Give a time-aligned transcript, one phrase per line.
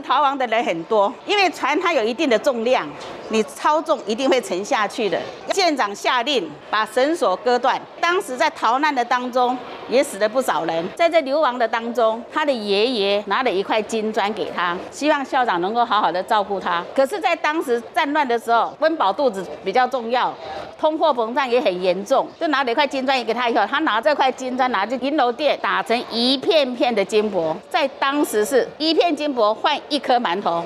[0.00, 2.86] 逃亡的人很多，因为船它有一定的重量，
[3.30, 5.20] 你超重一定会沉下去的。
[5.52, 7.80] 舰长下令把绳索割断。
[8.00, 9.56] 当时在逃难的当中，
[9.88, 10.88] 也死了不少人。
[10.94, 16.84] 在这流亡的当中，他的爷爷拿了一块金砖给他，希望校长能够好好的照顾他。
[16.94, 20.34] 可是，在当时战乱的时候，温饱肚子比较重要，
[20.78, 30.64] 通货膨胀也很严重，就拿了一块金砖给他以后，他拿这块金砖拿去银楼店打成一片片的金箔，在当时是一片金箔换一颗馒头。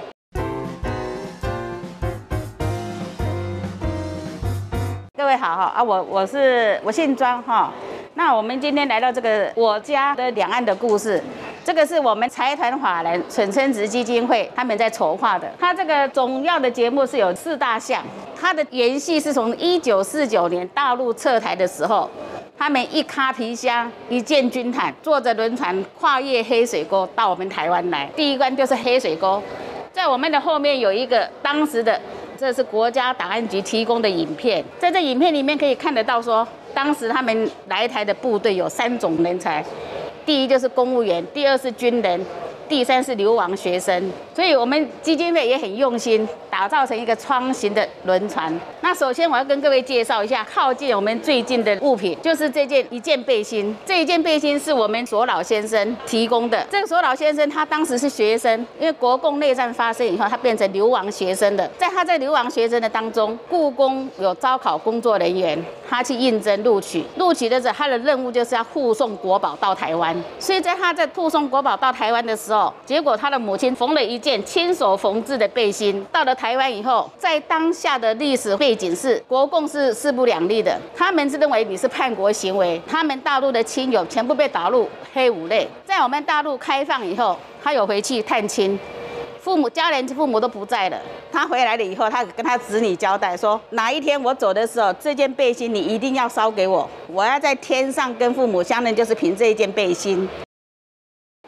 [5.17, 7.71] 各位好哈啊，我我是我姓庄哈。
[8.23, 11.19] 那我们今天来到这个我家的两岸的故事，
[11.65, 15.51] 这个是我们财团法人蠢称值基金会他们在筹划的。
[15.59, 18.05] 它这个总要的节目是有四大项，
[18.39, 22.11] 它的延续是从一九四九年大陆撤台的时候，
[22.59, 28.07] 他们一卡皮箱，一件军毯，坐着轮船跨越黑水沟到我们台湾来。
[28.15, 29.43] 第一关就是黑水沟，
[29.95, 31.99] 在我们的后面有一个当时的。
[32.41, 39.63] 这是国家档案局提供的影片，在这影片里面可以看得到，说当时他们来台的部队有三种人才，
[40.25, 42.25] 第一就是公务员，第二是军人。
[42.67, 48.49] 第三是流亡学生，所以我们基金会也很用心打造成一个窗型的轮船。
[48.91, 53.73] 那首先我要跟各位介绍一下靠近我们最近的物品，就是这件一件背心。
[53.87, 56.67] 这一件背心是我们索老先生提供的。
[56.69, 61.71] 这个索老先生他当时是学生，因为国共内战发生以后，他变成流亡学生的。
[61.79, 65.57] 在他在流亡学生的当中，故宫有招考工作人员，
[65.89, 70.13] 他去应征录取，录取的时候他的任务就是要护送国宝到台湾。
[70.41, 85.69] 所以在他在护送国宝到台湾的时候，结果他的母亲缝了一件亲手缝制的背心，到了台湾以后，在当下的历史背警是国共是势不两立的，他们是认为你是叛国行为，他们大陆的亲友全部被打入黑五类。
[85.85, 88.79] 在我们大陆开放以后，他有回去探亲，
[89.43, 90.99] 父母家人父母都不在了。
[91.31, 100.27] 他回来了以后，他跟他子女交代说，哪一天我走的时候，这件背心你一定要烧给我，我要在天上跟父母相认，就是凭这一件背心。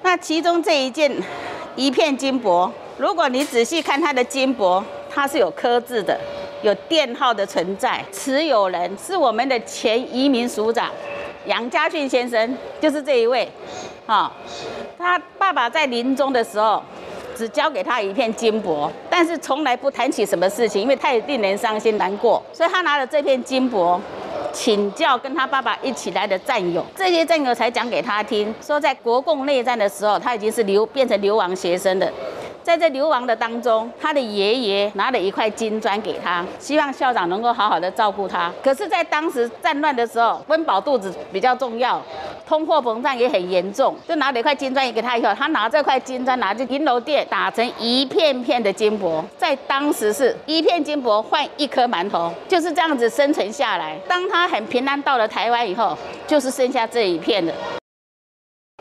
[0.03, 1.11] 那其中这一件
[1.77, 6.19] 一片金箔，如果你仔细看它的金箔，它是有刻字的，
[6.63, 8.03] 有电号的存在。
[8.11, 10.91] 持有人是我们的前移民署长
[11.47, 13.49] 杨家俊先生，就是这一位。
[14.07, 14.33] 哈，
[14.99, 16.83] 他爸爸在临终的时候，
[17.37, 24.01] 只交给他一片金箔，但是从来不谈起什么事情，因为太令人伤心难过，所以他拿了这片金箔。
[24.55, 32.07] 请教跟他爸爸一起来的战友，这些战友才讲给他听，说在国共内战的时候，他已经是流变成流亡学生了。
[32.63, 38.53] 在这流亡的当中，他的爷爷拿了一块金砖给他，希望校长能够好好的照顾他。
[38.63, 42.01] 可是，在当时战乱的时候，温饱肚子比较重要，
[42.47, 53.99] 通货膨胀也很严重，就拿了一块金砖给他以后，他拿这块金砖拿去银楼店打成一片片的金箔，在当时是一片金箔换一颗馒头，就是这样子生存下来。
[54.09, 57.53] 当他很平安到了台湾以后，就是剩下这一片了。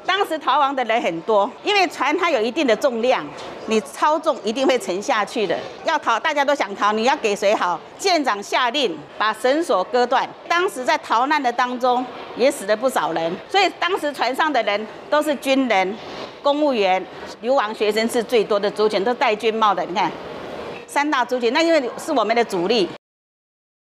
[0.03, 3.23] 当时逃亡的人很多，因为船它有一定的重量，
[3.67, 5.57] 你超重一定会沉下去的。
[5.85, 7.79] 要逃，大家都想逃，你要给谁好？
[7.97, 10.27] 舰长下令把绳索割断。
[10.47, 12.05] 当时在逃难的当中
[12.35, 15.97] 也死了不少人，所以当时船上的人都是军人、
[16.41, 17.03] 公务员、
[17.41, 19.83] 流亡学生是最多的族群，都戴军帽的。
[19.85, 20.11] 你看，
[20.87, 22.89] 三大族群，那因为是我们的主力。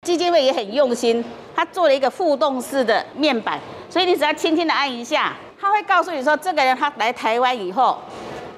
[0.05, 1.23] 基金会也很用心，
[1.53, 5.33] 他做了一个互动式的面板，所以你只要轻轻的按一下。
[5.59, 7.99] 他会告诉你说，这个人他来台湾以后，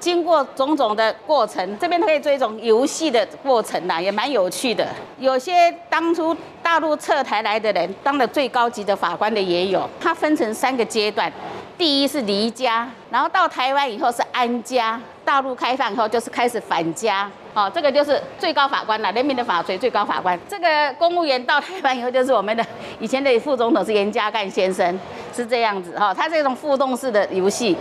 [0.00, 4.88] 经过种种的过程，这边可以做一种游戏的过程呐，也蛮有趣的。
[5.18, 9.88] 有些当初大陆撤台来的人，当了最高级的法官的也有。
[10.00, 11.30] 他分成三个阶段，
[11.76, 17.30] 第一是离家，然后到台湾以后是安家，大陆开放以后就是开始返家。
[17.52, 20.38] 哦，这个就是最高法官了，人民的法锤最高法官。
[20.48, 22.64] 这个公务员到台湾以后，就是我们的
[23.00, 24.98] 以前的副总统是严家淦先生，
[25.34, 26.14] 是这样子哈。
[26.14, 27.76] 他这种互动式的游戏，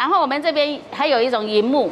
[0.00, 1.90] 然后我们这边还有一种荧幕，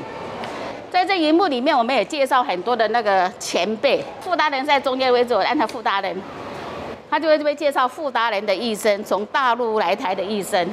[0.91, 4.03] 在这荧幕里面，我们也介绍很多的那个前辈。
[4.23, 6.17] 傅达人在中间位置，我让他傅达人，
[7.11, 10.67] 他就会这边介绍傅达人的一生，从大陆来台的一生，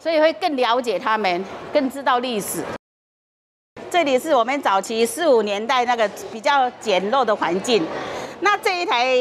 [0.00, 2.64] 所以会更了解他们，更知道历史。
[3.88, 7.86] 这里是我们早期四五年代那个比较简陋的环境。
[8.40, 9.14] 那这一台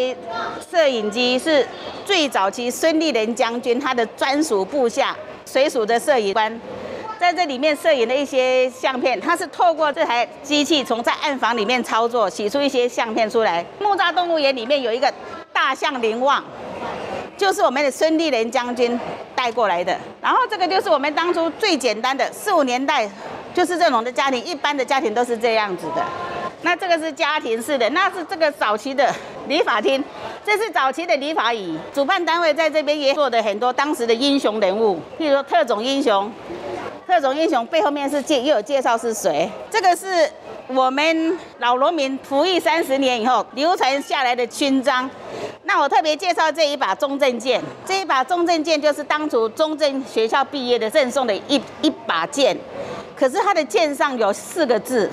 [0.72, 1.68] 摄影机是
[2.04, 5.16] 最早期孙立人将军他的专属部下
[5.46, 6.60] 随属的摄影官，
[7.22, 13.64] 在这里面摄影的一些相片，他是透过这台机器从在暗房里面操作，洗出一些相片出来。
[13.80, 15.14] 木栅动物园里面有一个
[15.54, 16.44] 大象灵旺，
[17.38, 19.00] 就是我们的孙立人将军
[19.36, 19.96] 带过来的。
[20.20, 23.08] 然后这个就是我们当初最简单的四五年代。
[23.54, 26.02] 就是这种的家庭，一般的家庭都是这样子的。
[26.62, 29.14] 那这个是家庭式的，那是这个早期的
[29.50, 30.02] 理发厅，
[30.46, 31.78] 这是早期的理发椅。
[31.94, 36.32] 主办单位在这边也做的很多当时的英雄人物，譬如说特种英雄，
[37.12, 39.52] 特种英雄背后面是介又有介绍是谁。
[39.70, 40.32] 这个是
[40.68, 45.10] 我们老农民服役三十年以后流传下来的勋章。
[45.64, 52.58] 那我特别介绍这一把中正剑，这一把中正剑就是当初中正学校毕业的赠送的一一把剑，
[53.14, 55.12] 可是它的剑上有四个字。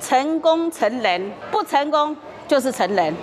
[0.00, 2.16] 成功成人，不成功
[2.48, 3.14] 就是成人，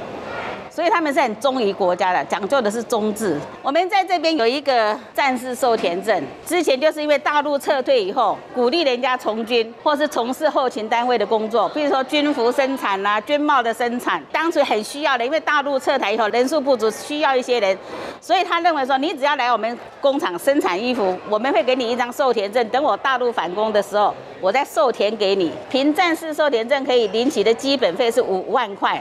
[0.73, 3.37] 所以他们是很忠于国家的，讲究的是忠字。
[3.61, 17.77] 我们在这边有一个战士受田证，之前就是因为大陆撤退以后，鼓励人家从军或是从事后勤单位的工作，比如说军服生产啊、军帽的生产，当时很需要的，因为大陆撤台以后人数不足，需要一些人，
[18.21, 24.15] 所以他认为说，你只要来我们工厂生产衣服，我们会给你一张受田证，等我大陆反攻的时候。
[24.39, 28.99] 我再授田给你，凭战士授田证可以领取的基本费是五万块，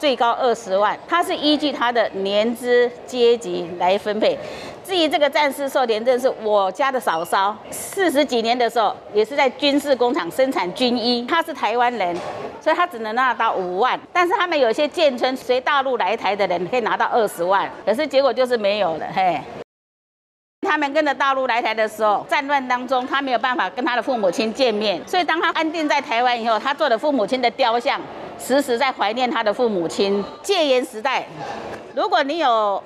[0.00, 0.98] 最高二十万。
[1.06, 4.36] 它是依据他的年资阶级来分配。
[4.82, 12.16] 至于这个战士授田证，是我家的嫂嫂，四十几年的时候也是在军事工厂生产军衣，她是台湾人，
[12.60, 14.00] 所以她只能拿到五万。
[14.12, 19.38] 但是他们有些建村随大陆来台的人可以拿到二十万，可是结果就是没有了，嘿。
[20.66, 28.00] 他们跟着大陆来台的时候，战乱当中，他没有办法跟他的父母亲见面，所以当他安定在台湾以后，他做了父母亲的雕像，
[28.44, 30.24] 时时在怀念他的父母亲。
[30.42, 31.26] 戒严时代，
[31.94, 32.82] 如果你有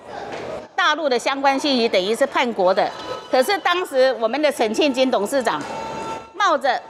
[0.75, 2.91] 大陆的相关信息，等于是叛国的。
[3.31, 5.63] 可是当时我们的沈庆金董事长，
[6.35, 6.81] 冒着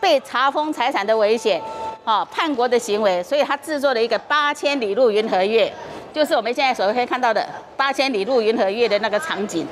[0.00, 1.60] 被查封财产的危险，
[2.04, 5.72] 啊，叛国的行为，所以他制作了一个八千里路云和月，
[6.12, 7.46] 就是我们现在所可以看到的
[7.76, 9.66] 八千里路云和月的那个场景。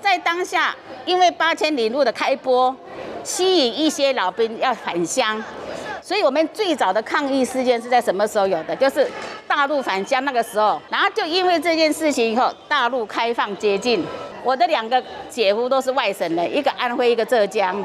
[0.00, 2.74] 在当下，因为八千里路的开播，
[3.24, 5.42] 吸引一些老兵要返乡，
[6.08, 8.74] 所以我们最早的抗议事件是在什么时候有的？
[8.74, 9.06] 就是
[9.46, 10.80] 大陆返乡那个时候。
[10.88, 14.02] 然后就因为这件事情以后，大陆开放接近。
[14.42, 17.84] 我的两个姐夫都是外省的，一个安徽，一个浙江。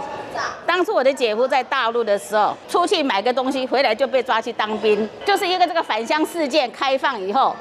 [0.66, 7.54] 当初我的姐夫在大陆的时候，出去买个东西回来就被抓去当兵，就是一个这个返乡事件开放以后。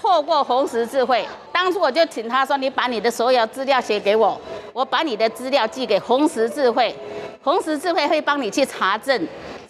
[0.00, 4.40] 透过红十字会，当初我就请他说：“你把你的所有资料写给我，
[4.72, 6.94] 我把你的资料寄给红十字会，
[7.42, 9.26] 红十字会会帮你去查证，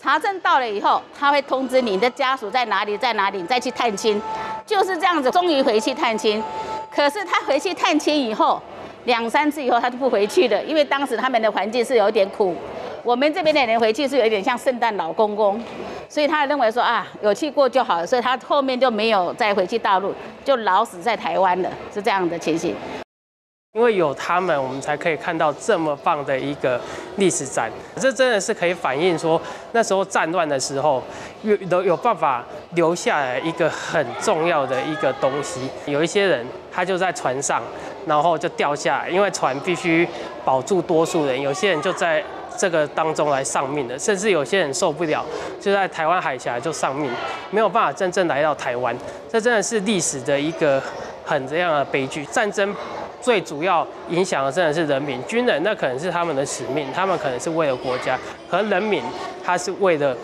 [0.09, 4.19] 查证到了以后，他会通知你的家属在哪里，在哪里，再去探亲，
[4.65, 6.43] 就是这样子，终于回去探亲。
[6.91, 8.59] 可是他回去探亲以后，
[9.05, 12.57] 两三次以后他就不回去了，因为当时他们的环境是有点苦。”
[13.05, 15.63] 我们这边的人回去是有点像圣诞老公公，
[16.09, 22.75] 所以他认为说啊，有去过就好，所以他后面就没有再回去大陆，就老死在台湾了，是这样的情形。
[23.79, 26.81] 因为有他们，我们才可以看到这么棒的一个
[27.15, 29.41] 历史展，这真的是可以反映说
[29.71, 31.01] 那时候战乱的时候，
[31.43, 32.45] 有有有办法
[32.75, 35.71] 留下来一个很重要的一个东西。
[35.87, 37.63] 有一些人他就在船上，
[38.05, 40.09] 然后就掉下来，因为船必须
[40.45, 42.21] 保住多数人，有些人就在。
[42.57, 45.25] 这个当中来丧命的，甚至有些人受不了，
[45.61, 47.09] 就在台湾海峡就丧命，
[47.53, 48.93] 没有办法真正来到台湾。
[49.31, 50.83] 这真的是历史的一个
[51.25, 52.27] 很这样的悲剧。
[52.27, 52.75] 战争
[53.21, 58.19] 最主要影响的真的是人民，军人那可能是他们的使命，他们可能是为了国家，
[58.49, 59.03] 和人民
[59.45, 60.17] 他是为了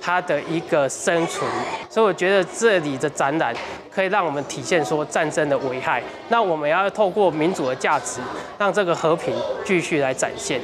[0.00, 1.48] 他的一个生存。
[1.88, 3.54] 所以我觉得这里的展览
[3.90, 6.02] 可以让我们体现说战争的危害。
[6.28, 8.20] 那我们要透过民主的价值，
[8.58, 9.34] 让这个和平
[9.64, 10.60] 继续来展现。